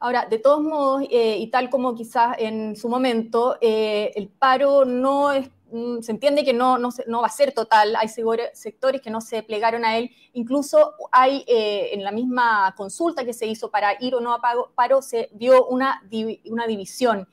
Ahora, 0.00 0.26
de 0.30 0.38
todos 0.38 0.62
modos, 0.62 1.02
eh, 1.10 1.38
y 1.38 1.48
tal 1.48 1.70
como 1.70 1.94
quizás 1.94 2.36
en 2.38 2.76
su 2.76 2.88
momento, 2.88 3.56
eh, 3.60 4.12
el 4.14 4.28
paro 4.28 4.84
no 4.84 5.32
es, 5.32 5.50
mm, 5.72 6.02
se 6.02 6.12
entiende 6.12 6.44
que 6.44 6.52
no, 6.52 6.78
no, 6.78 7.20
va 7.20 7.26
a 7.26 7.30
ser 7.30 7.52
total, 7.52 7.96
hay 7.96 8.08
sectores 8.08 9.00
que 9.02 9.10
no 9.10 9.20
se 9.20 9.42
plegaron 9.42 9.84
a 9.84 9.98
él, 9.98 10.10
incluso 10.34 10.94
hay 11.10 11.44
eh, 11.48 11.90
en 11.94 12.04
la 12.04 12.12
misma 12.12 12.74
consulta 12.76 13.24
que 13.24 13.32
se 13.32 13.46
hizo 13.46 13.72
para 13.72 13.96
ir 14.00 14.14
o 14.14 14.20
no 14.20 14.32
a 14.32 14.40
paro, 14.74 15.02
se 15.02 15.30
vio 15.32 15.66
una, 15.66 16.00
una 16.48 16.66
división. 16.68 17.26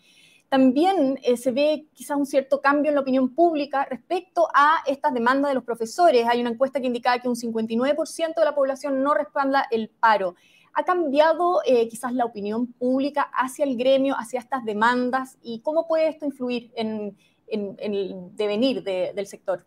También 0.49 1.19
se 1.37 1.51
ve 1.51 1.87
quizás 1.93 2.17
un 2.17 2.25
cierto 2.25 2.61
cambio 2.61 2.89
en 2.89 2.95
la 2.95 3.01
opinión 3.01 3.35
pública 3.35 3.85
respecto 3.89 4.47
a 4.53 4.77
estas 4.85 5.13
demandas 5.13 5.49
de 5.51 5.55
los 5.55 5.63
profesores. 5.63 6.25
Hay 6.27 6.39
una 6.39 6.51
encuesta 6.51 6.79
que 6.79 6.87
indicaba 6.87 7.19
que 7.19 7.27
un 7.27 7.35
59% 7.35 8.35
de 8.35 8.45
la 8.45 8.55
población 8.55 9.03
no 9.03 9.13
respalda 9.13 9.67
el 9.69 9.89
paro. 9.89 10.35
¿Ha 10.77 10.83
cambiado 10.83 11.61
eh, 11.65 11.87
quizás 11.87 12.13
la 12.13 12.25
opinión 12.25 12.67
pública 12.73 13.31
hacia 13.33 13.63
el 13.63 13.77
gremio, 13.77 14.13
hacia 14.15 14.41
estas 14.41 14.65
demandas? 14.65 15.37
¿Y 15.41 15.61
cómo 15.61 15.87
puede 15.87 16.09
esto 16.09 16.25
influir 16.25 16.73
en, 16.75 17.17
el 17.47 18.15
devenir 18.33 18.83
del 18.83 19.25
sector? 19.25 19.65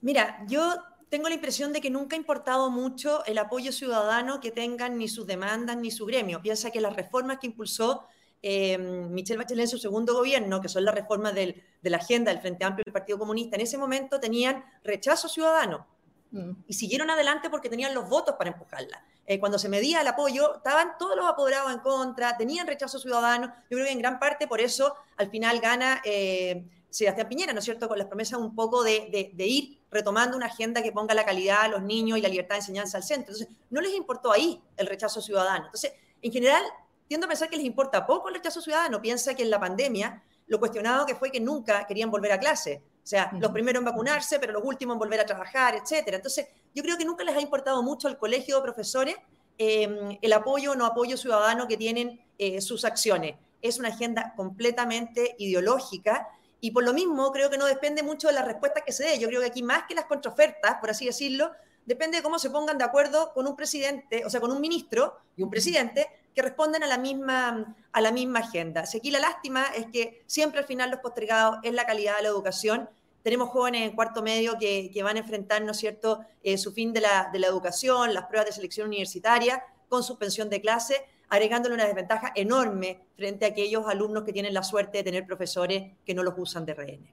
Mira, 0.00 0.42
yo 0.48 0.74
tengo 1.10 1.28
la 1.28 1.34
impresión 1.34 1.74
de 1.74 1.82
que 1.82 1.90
nunca 1.90 2.16
ha 2.16 2.18
importado 2.18 2.70
mucho 2.70 3.22
el 3.26 3.36
apoyo 3.36 3.72
ciudadano 3.72 4.40
que 4.40 4.50
tengan 4.50 4.96
ni 4.96 5.08
sus 5.08 5.26
demandas 5.26 5.76
ni 5.76 5.90
su 5.90 6.06
gremio. 6.06 6.40
Piensa 6.40 6.70
que 6.70 6.80
las 6.80 6.96
reformas 6.96 7.38
que 7.38 7.48
impulsó 7.48 8.06
eh, 8.40 8.78
Michelle 8.78 9.36
Bachelet 9.36 9.64
en 9.64 9.68
su 9.68 9.78
segundo 9.78 10.14
gobierno, 10.14 10.62
que 10.62 10.70
son 10.70 10.82
las 10.82 10.94
reformas 10.94 11.34
de 11.34 11.62
la 11.82 11.98
agenda 11.98 12.32
del 12.32 12.40
Frente 12.40 12.64
Amplio 12.64 12.84
y 12.84 12.88
del 12.88 12.94
Partido 12.94 13.18
Comunista, 13.18 13.56
en 13.56 13.62
ese 13.62 13.76
momento 13.76 14.18
tenían 14.18 14.64
rechazo 14.82 15.28
ciudadano 15.28 15.86
mm. 16.30 16.50
y 16.66 16.74
siguieron 16.74 17.10
adelante 17.10 17.50
porque 17.50 17.68
tenían 17.68 17.94
los 17.94 18.08
votos 18.08 18.36
para 18.36 18.50
empujarla. 18.50 19.04
Eh, 19.26 19.38
cuando 19.38 19.58
se 19.58 19.68
medía 19.68 20.00
el 20.00 20.06
apoyo, 20.06 20.56
estaban 20.56 20.92
todos 20.98 21.16
los 21.16 21.26
apoderados 21.26 21.72
en 21.72 21.80
contra, 21.80 22.36
tenían 22.36 22.66
rechazo 22.66 22.98
ciudadano. 22.98 23.52
Yo 23.70 23.76
creo 23.76 23.86
que 23.86 23.92
en 23.92 23.98
gran 23.98 24.18
parte 24.18 24.46
por 24.46 24.60
eso 24.60 24.94
al 25.16 25.30
final 25.30 25.60
gana 25.60 26.00
eh, 26.04 26.64
Sebastián 26.90 27.28
Piñera, 27.28 27.52
¿no 27.52 27.58
es 27.58 27.64
cierto?, 27.64 27.88
con 27.88 27.98
las 27.98 28.06
promesas 28.06 28.38
un 28.38 28.54
poco 28.54 28.82
de, 28.82 29.34
ir 29.38 29.78
retomando 29.90 30.36
una 30.36 30.46
agenda 30.46 30.82
que 30.82 30.92
ponga 30.92 31.14
la 31.14 31.24
calidad 31.24 31.62
a 31.62 31.68
los 31.68 31.82
niños 31.82 32.18
y 32.18 32.22
la 32.22 32.28
libertad 32.28 32.54
de 32.54 32.60
enseñanza 32.60 32.96
al 32.96 33.02
centro. 33.02 33.32
Entonces, 33.32 33.48
no 33.70 33.80
les 33.80 33.94
importó 33.94 34.32
ahí 34.32 34.62
el 34.76 34.86
rechazo 34.86 35.20
ciudadano. 35.20 35.66
Entonces, 35.66 35.92
en 36.22 36.32
general, 36.32 36.62
tiendo 37.06 37.26
a 37.26 37.28
pensar 37.28 37.48
que 37.50 37.56
les 37.56 37.66
importa 37.66 38.06
poco 38.06 38.28
el 38.28 38.34
rechazo 38.34 38.60
ciudadano. 38.60 39.00
Piensa 39.00 39.34
que 39.34 39.42
en 39.42 39.50
la 39.50 39.58
pandemia 39.60 40.22
lo 40.46 40.58
cuestionado 40.58 41.04
que 41.06 41.14
fue 41.14 41.30
que 41.30 41.40
nunca 41.40 41.86
querían 41.86 42.10
volver 42.10 42.32
a 42.32 42.40
clase. 42.40 42.82
O 43.08 43.10
sea, 43.10 43.30
los 43.40 43.52
primeros 43.52 43.80
en 43.80 43.86
vacunarse, 43.86 44.38
pero 44.38 44.52
los 44.52 44.62
últimos 44.62 44.92
en 44.92 44.98
volver 44.98 45.18
a 45.18 45.24
trabajar, 45.24 45.74
etcétera. 45.74 46.18
Entonces, 46.18 46.46
yo 46.74 46.82
creo 46.82 46.98
que 46.98 47.06
nunca 47.06 47.24
les 47.24 47.34
ha 47.34 47.40
importado 47.40 47.82
mucho 47.82 48.06
al 48.06 48.18
colegio 48.18 48.56
de 48.56 48.62
profesores 48.62 49.16
em, 49.56 50.18
el 50.20 50.32
apoyo 50.34 50.72
o 50.72 50.74
no 50.74 50.84
apoyo 50.84 51.16
ciudadano 51.16 51.66
que 51.66 51.78
tienen 51.78 52.20
eh, 52.36 52.60
sus 52.60 52.84
acciones. 52.84 53.36
Es 53.62 53.78
una 53.78 53.88
agenda 53.88 54.34
completamente 54.36 55.36
ideológica 55.38 56.28
y 56.60 56.72
por 56.72 56.84
lo 56.84 56.92
mismo 56.92 57.32
creo 57.32 57.48
que 57.48 57.56
no 57.56 57.64
depende 57.64 58.02
mucho 58.02 58.28
de 58.28 58.34
las 58.34 58.44
respuestas 58.44 58.82
que 58.84 58.92
se 58.92 59.04
dé. 59.04 59.18
Yo 59.18 59.26
creo 59.28 59.40
que 59.40 59.46
aquí 59.46 59.62
más 59.62 59.84
que 59.88 59.94
las 59.94 60.04
contraofertas, 60.04 60.74
por 60.78 60.90
así 60.90 61.06
decirlo, 61.06 61.50
depende 61.86 62.18
de 62.18 62.22
cómo 62.22 62.38
se 62.38 62.50
pongan 62.50 62.76
de 62.76 62.84
acuerdo 62.84 63.32
con 63.32 63.46
un 63.46 63.56
presidente, 63.56 64.26
o 64.26 64.28
sea, 64.28 64.38
con 64.38 64.52
un 64.52 64.60
ministro 64.60 65.16
y 65.34 65.42
un 65.42 65.48
presidente 65.48 66.08
que 66.34 66.42
responden 66.42 66.82
a 66.82 66.86
la 66.86 66.98
misma, 66.98 67.74
a 67.90 68.00
la 68.02 68.12
misma 68.12 68.40
agenda. 68.40 68.84
Si 68.84 68.98
aquí 68.98 69.10
la 69.10 69.18
lástima 69.18 69.64
es 69.74 69.86
que 69.86 70.22
siempre 70.26 70.60
al 70.60 70.66
final 70.66 70.90
los 70.90 71.00
postergados 71.00 71.60
es 71.62 71.72
la 71.72 71.86
calidad 71.86 72.18
de 72.18 72.24
la 72.24 72.28
educación 72.28 72.90
tenemos 73.28 73.50
jóvenes 73.50 73.82
en 73.82 73.94
cuarto 73.94 74.22
medio 74.22 74.56
que, 74.58 74.90
van 75.02 75.16
a 75.16 75.18
enfrentar, 75.18 75.60
¿no 75.60 75.72
es 75.72 75.76
cierto?, 75.76 76.20
eh, 76.42 76.56
su 76.56 76.72
fin 76.72 76.94
de 76.94 77.02
la, 77.02 77.30
educación, 77.46 78.14
las 78.14 78.24
pruebas 78.24 78.46
de 78.46 78.52
selección 78.52 78.86
universitaria, 78.86 79.62
con 79.90 80.02
suspensión 80.02 80.48
de 80.48 80.62
clase. 80.62 80.94
agregándole 81.28 81.74
una 81.74 81.84
desventaja 81.84 82.32
enorme 82.34 83.02
frente 83.16 83.44
a 83.44 83.48
aquellos 83.48 83.86
alumnos 83.86 84.24
que 84.24 84.32
tienen 84.32 84.54
la 84.54 84.62
suerte 84.62 84.96
de 84.96 85.04
tener 85.04 85.26
profesores 85.26 85.92
que 86.06 86.14
no 86.14 86.22
los 86.22 86.32
usan 86.38 86.64
de 86.64 86.72
rehén. 86.72 87.06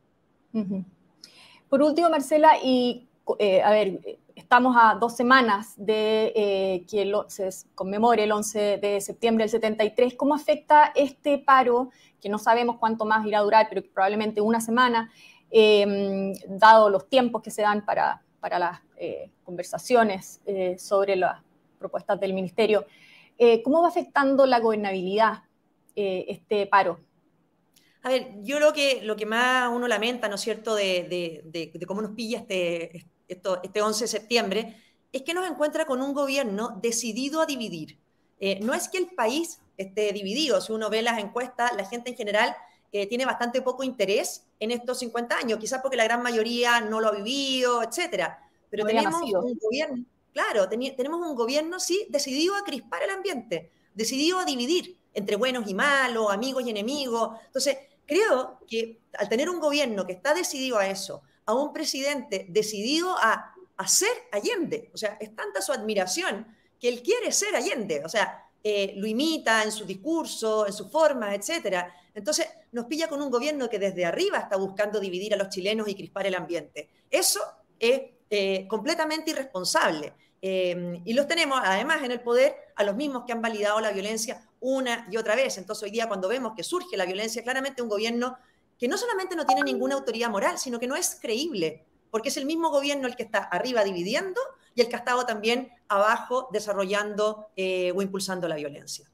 Por 1.67 1.81
último, 1.81 2.09
Marcela, 2.09 2.53
y 2.63 3.09
eh, 3.37 3.61
a 3.61 3.71
ver, 3.71 3.99
estamos 4.35 4.77
a 4.79 4.95
dos 4.95 5.17
semanas 5.17 5.73
de 5.75 6.31
eh, 6.33 6.85
que 6.89 7.11
se 7.27 7.49
conmemore 7.75 8.23
el 8.23 8.31
11 8.31 8.77
de 8.77 9.01
septiembre 9.01 9.43
del 9.43 9.49
73. 9.49 10.15
¿Cómo 10.15 10.33
afecta 10.33 10.93
este 10.95 11.39
paro, 11.39 11.89
que 12.21 12.29
no 12.29 12.37
sabemos 12.37 12.77
cuánto 12.77 13.03
más 13.03 13.25
irá 13.25 13.39
a 13.39 13.43
durar, 13.43 13.67
pero 13.67 13.81
probablemente 13.93 14.39
una 14.39 14.61
semana, 14.61 15.11
em, 15.51 16.33
dado 16.47 16.89
los 16.89 17.07
tiempos 17.07 17.41
que 17.41 17.51
se 17.51 17.61
dan 17.61 17.85
para, 17.85 18.21
para 18.39 18.59
las 18.59 18.79
eh, 18.97 19.31
conversaciones 19.43 20.41
sobre 20.77 21.15
las 21.15 21.41
propuestas 21.79 22.19
del 22.19 22.33
ministerio? 22.33 22.85
¿Cómo 23.63 23.81
va 23.81 23.89
afectando 23.89 24.45
la 24.45 24.59
gobernabilidad 24.59 25.43
este 25.93 26.67
paro? 26.67 26.99
A 28.03 28.09
ver, 28.09 28.29
yo 28.43 28.59
lo 28.59 28.71
que, 28.71 29.01
lo 29.01 29.15
que 29.15 29.25
más 29.25 29.69
uno 29.73 29.87
lamenta, 29.87 30.29
¿no 30.29 30.35
es 30.35 30.41
cierto?, 30.41 30.73
de, 30.75 31.41
de 31.43 31.85
cómo 31.85 32.01
nos 32.01 32.11
pilla 32.11 32.39
este, 32.39 33.05
este 33.27 33.81
11 33.81 34.03
de 34.03 34.07
septiembre, 34.07 34.77
es 35.11 35.21
que 35.23 35.33
nos 35.33 35.49
encuentra 35.49 35.85
con 35.85 36.01
un 36.01 36.13
gobierno 36.13 36.77
decidido 36.81 37.41
a 37.41 37.45
dividir. 37.45 37.97
Eh, 38.39 38.59
no 38.61 38.73
es 38.73 38.89
que 38.89 38.97
el 38.97 39.07
país 39.07 39.61
esté 39.77 40.11
dividido, 40.11 40.59
si 40.59 40.73
uno 40.73 40.89
ve 40.89 41.01
las 41.01 41.19
encuestas, 41.19 41.71
la 41.75 41.85
gente 41.85 42.09
en 42.09 42.17
general 42.17 42.55
eh, 42.95 43.07
tiene 43.07 43.25
bastante 43.25 43.61
poco 43.61 43.83
interés 43.83 44.45
en 44.57 44.71
estos 44.71 44.99
50 44.99 45.37
años, 45.37 45.59
quizás 45.59 45.81
porque 45.81 45.97
la 45.97 46.05
gran 46.05 46.23
mayoría 46.23 46.79
no 46.79 47.01
lo 47.01 47.09
ha 47.09 47.11
vivido, 47.11 47.83
etcétera. 47.83 48.39
Pero 48.69 48.85
tenemos 48.85 49.21
un 49.21 49.57
gobierno, 49.57 50.05
claro, 50.31 50.69
tenemos 50.69 51.27
un 51.27 51.35
gobierno, 51.35 51.77
sí, 51.77 52.07
decidido 52.09 52.55
a 52.55 52.63
crispar 52.63 53.03
el 53.03 53.09
ambiente, 53.09 53.69
decidido 53.93 54.39
a 54.39 54.45
dividir 54.45 54.97
entre 55.13 55.35
buenos 55.35 55.69
y 55.69 55.73
malos, 55.73 56.31
amigos 56.31 56.63
y 56.65 56.69
enemigos. 56.69 57.37
Entonces, 57.45 57.77
creo 58.05 58.59
que 58.65 59.01
al 59.17 59.27
tener 59.27 59.49
un 59.49 59.59
gobierno 59.59 60.05
que 60.05 60.13
está 60.13 60.33
decidido 60.33 60.77
a 60.77 60.87
eso, 60.87 61.21
a 61.45 61.53
un 61.53 61.73
presidente 61.73 62.45
decidido 62.47 63.13
a, 63.17 63.51
hacer 63.75 64.11
Allende. 64.31 64.89
O 64.93 64.97
sea, 64.97 65.17
es 65.19 65.35
tanta 65.35 65.61
su 65.61 65.73
admiración 65.73 66.47
que 66.79 66.87
él 66.87 67.03
quiere 67.03 67.33
ser 67.33 67.57
Allende. 67.57 68.03
O 68.05 68.07
sea, 68.07 68.45
eh, 68.63 68.93
lo 68.95 69.05
imita 69.05 69.63
en 69.63 69.71
su 69.73 69.83
discurso, 69.83 70.65
en 70.65 70.71
su 70.71 70.89
forma, 70.89 71.35
etc. 71.35 71.85
Entonces, 72.15 72.47
nos 72.71 72.85
pilla 72.85 73.07
con 73.07 73.21
un 73.21 73.29
gobierno 73.29 73.69
que 73.69 73.77
desde 73.77 74.05
arriba 74.05 74.39
está 74.39 74.55
buscando 74.55 74.99
dividir 74.99 75.33
a 75.33 75.37
los 75.37 75.49
chilenos 75.49 75.87
y 75.87 75.95
crispar 75.95 76.25
el 76.25 76.33
ambiente. 76.33 76.89
Eso 77.11 77.41
es 77.77 78.01
eh, 78.29 78.65
completamente 78.67 79.31
irresponsable. 79.31 80.13
Eh, 80.41 81.01
y 81.03 81.13
los 81.13 81.27
tenemos, 81.27 81.59
además, 81.61 82.03
en 82.03 82.11
el 82.11 82.21
poder 82.21 82.55
a 82.75 82.83
los 82.83 82.95
mismos 82.95 83.23
que 83.25 83.33
han 83.33 83.41
validado 83.41 83.79
la 83.81 83.91
violencia 83.91 84.47
una 84.61 85.07
y 85.11 85.17
otra 85.17 85.35
vez. 85.35 85.57
Entonces, 85.57 85.83
hoy 85.83 85.91
día, 85.91 86.07
cuando 86.07 86.27
vemos 86.27 86.53
que 86.55 86.63
surge 86.63 86.97
la 86.97 87.05
violencia, 87.05 87.43
claramente 87.43 87.81
un 87.81 87.89
gobierno 87.89 88.37
que 88.79 88.87
no 88.87 88.97
solamente 88.97 89.35
no 89.35 89.45
tiene 89.45 89.63
ninguna 89.63 89.95
autoridad 89.95 90.29
moral, 90.29 90.57
sino 90.57 90.79
que 90.79 90.87
no 90.87 90.95
es 90.95 91.17
creíble, 91.21 91.85
porque 92.11 92.29
es 92.29 92.37
el 92.37 92.45
mismo 92.45 92.69
gobierno 92.69 93.07
el 93.07 93.15
que 93.15 93.23
está 93.23 93.39
arriba 93.39 93.83
dividiendo 93.83 94.39
y 94.73 94.81
el 94.81 94.89
que 94.89 94.95
ha 94.95 94.99
estado 94.99 95.25
también 95.25 95.71
abajo 95.87 96.49
desarrollando 96.51 97.47
eh, 97.55 97.91
o 97.95 98.01
impulsando 98.01 98.47
la 98.47 98.55
violencia. 98.55 99.09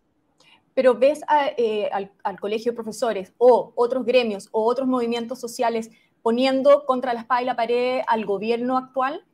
Pero 0.74 0.96
ves 0.96 1.22
eh, 1.58 1.90
al, 1.92 2.40
colegio 2.40 2.72
de 2.72 2.76
profesores 2.76 3.34
o 3.38 3.74
otros 3.76 4.06
gremios 4.06 4.48
o 4.52 4.64
otros 4.64 4.88
movimientos 4.88 5.40
sociales 5.40 5.90
poniendo 6.22 6.86
contra 6.86 7.14
la 7.14 7.22
espada 7.22 7.42
y 7.42 7.46
la 7.46 7.56
pared 7.56 8.02
al 8.08 8.26
gobierno 8.26 8.78
actual? 8.78 9.26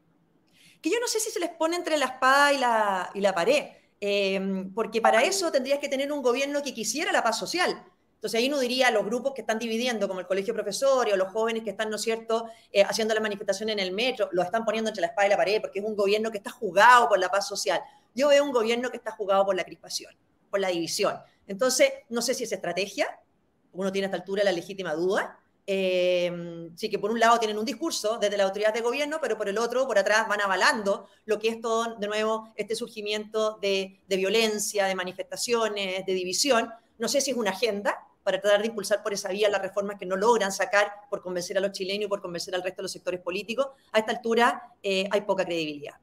Que 0.82 0.90
yo 0.90 1.00
no 1.00 1.08
sé 1.08 1.20
si 1.20 1.30
se 1.32 1.40
les 1.40 1.50
pone 1.50 1.76
entre 1.76 1.98
la 1.98 2.06
espada 2.06 2.54
y 2.54 2.58
la, 2.58 3.10
y 3.14 3.22
la 3.22 3.34
pared, 3.34 3.66
eh, 4.00 4.70
porque 4.74 5.02
para 5.02 5.24
eso 5.24 5.52
tendrías 5.52 5.80
que 5.80 5.90
tener 5.90 6.12
un 6.12 6.22
gobierno 6.22 6.62
que 6.62 6.74
quisiera 6.74 7.12
la 7.12 7.24
paz 7.24 7.38
social 7.40 7.84
entonces 8.18 8.40
ahí 8.40 8.48
uno 8.48 8.60
diría 8.60 8.90
los 8.90 9.06
grupos 9.06 9.34
que 9.36 9.42
están 9.42 9.60
dividiendo, 9.60 10.08
como 10.08 10.20
el 10.20 10.26
colegio 10.26 10.52
profesor 10.52 11.08
o 11.08 11.16
los 11.16 11.32
jóvenes 11.32 11.62
que 11.62 11.70
están, 11.70 11.92
¿no 11.92 11.98
es 11.98 12.02
cierto?, 12.02 12.50
eh, 12.72 12.84
haciendo 12.84 13.14
la 13.14 13.20
manifestación 13.20 13.70
en 13.70 13.78
el 13.78 13.92
metro, 13.92 14.28
lo 14.32 14.42
están 14.42 14.66
poniendo 14.66 14.90
entre 14.90 15.02
la 15.02 15.08
espada 15.08 15.28
y 15.28 15.30
la 15.30 15.38
pared 15.38 15.62
porque 15.62 15.80
es 15.80 15.86
un 15.86 15.96
gobierno 15.96 16.32
que 16.32 16.40
está 16.40 16.50
jugado 16.50 17.08
por 17.10 17.20
la 17.20 17.30
paz 17.30 17.48
social. 17.48 17.80
Yo 18.16 18.30
veo 18.30 18.44
un 18.44 18.52
gobierno 18.52 18.90
que 18.90 18.98
está 18.98 19.12
jugado 19.12 19.46
por 19.46 19.56
la 19.56 19.64
crispación, 19.64 20.16
por 20.50 20.60
la 20.60 20.70
división. 20.70 21.18
Entonces, 21.48 21.92
no 22.10 22.22
sé 22.22 22.34
si 22.34 22.44
es 22.44 22.52
estrategia, 22.52 23.08
uno 23.74 23.92
tiene 23.92 24.06
a 24.06 24.10
esta 24.10 24.18
altura 24.18 24.44
la 24.44 24.52
legítima 24.52 24.94
duda. 24.94 25.40
Eh, 25.70 26.70
sí 26.76 26.90
que 26.90 26.98
por 26.98 27.12
un 27.12 27.20
lado 27.20 27.40
tienen 27.40 27.58
un 27.58 27.66
discurso 27.66 28.18
desde 28.18 28.38
la 28.38 28.46
autoridad 28.46 28.74
de 28.74 28.82
gobierno, 28.82 29.20
pero 29.22 29.38
por 29.38 29.50
el 29.50 29.58
otro, 29.58 29.86
por 29.86 29.98
atrás, 29.98 30.28
van 30.28 30.42
avalando 30.42 31.08
lo 31.26 31.40
que 31.40 31.50
es 31.50 31.62
todo, 31.62 31.96
de 31.96 32.08
nuevo, 32.08 32.54
este 32.56 32.76
surgimiento 32.76 33.58
de, 33.62 34.00
violencia, 34.08 34.86
de 34.86 34.96
manifestaciones, 34.96 36.06
de 36.06 36.14
división. 36.14 36.70
No 36.98 37.08
sé 37.08 37.22
si 37.22 37.32
es 37.32 37.38
una 37.38 37.52
agenda, 37.52 37.98
para 38.28 38.42
tratar 38.42 38.60
de 38.60 38.68
impulsar 38.68 39.02
por 39.04 39.14
esa 39.14 39.30
vía 39.30 39.48
las 39.48 39.62
reformas 39.62 39.98
que 39.98 40.06
no 40.06 40.18
logran 40.18 40.52
sacar 40.52 40.92
por 41.10 41.22
convencer 41.22 41.58
a 41.58 41.62
los 41.62 41.72
chilenos 41.72 42.08
y 42.08 42.08
por 42.10 42.22
convencer 42.22 42.54
al 42.56 42.62
resto 42.62 42.82
de 42.82 42.84
los 42.84 42.92
sectores 42.92 43.22
políticos. 43.22 43.68
A 43.94 44.00
esta 44.00 44.12
altura 44.12 44.74
eh, 44.84 45.08
hay 45.10 45.22
poca 45.22 45.46
credibilidad. 45.46 45.94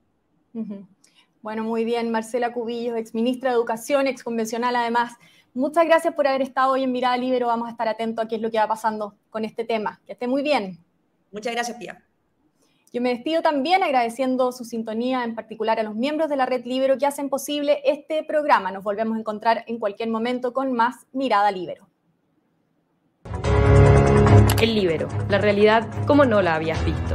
Bueno, 1.45 1.63
muy 1.63 1.85
bien, 1.85 2.11
Marcela 2.11 2.55
Cubillos, 2.55 2.97
exministra 2.97 3.51
de 3.51 3.57
Educación, 3.57 4.07
exconvencional 4.07 4.75
además. 4.77 5.13
Muchas 5.53 5.85
gracias 5.85 6.15
por 6.15 6.27
haber 6.27 6.41
estado 6.41 6.73
hoy 6.73 6.85
en 6.85 6.91
Mirada 6.91 7.19
Libero. 7.19 7.49
Vamos 7.49 7.69
a 7.69 7.71
estar 7.73 7.87
atentos 7.87 8.25
a 8.25 8.29
qué 8.29 8.37
es 8.37 8.41
lo 8.41 8.51
que 8.51 8.57
va 8.57 8.67
pasando 8.67 9.15
con 9.29 9.45
este 9.45 9.63
tema. 9.63 10.01
Que 10.07 10.15
esté 10.15 10.27
muy 10.27 10.43
bien. 10.43 10.79
Muchas 11.33 11.53
gracias, 11.53 11.77
Pia. 11.77 12.03
Yo 12.95 13.03
me 13.03 13.11
despido 13.11 13.43
también 13.43 13.83
agradeciendo 13.83 14.53
su 14.53 14.65
sintonía, 14.65 15.23
en 15.23 15.35
particular 15.35 15.79
a 15.79 15.83
los 15.83 15.95
miembros 15.95 16.31
de 16.31 16.37
la 16.37 16.47
Red 16.47 16.65
Libero 16.65 16.97
que 16.97 17.05
hacen 17.05 17.29
posible 17.29 17.83
este 17.85 18.25
programa. 18.25 18.73
Nos 18.73 18.83
volvemos 18.83 19.15
a 19.19 19.21
encontrar 19.21 19.65
en 19.67 19.79
cualquier 19.79 20.09
momento 20.09 20.55
con 20.55 20.73
más 20.73 21.07
Mirada 21.13 21.51
Libero. 21.51 21.87
El 24.63 24.75
Libero, 24.75 25.09
la 25.29 25.37
realidad 25.37 25.87
como 26.07 26.25
no 26.25 26.41
la 26.41 26.55
habías 26.55 26.83
visto. 26.87 27.15